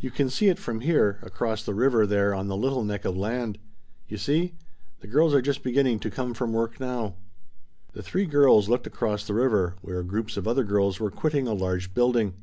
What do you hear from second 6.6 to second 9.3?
now." The three girls looked across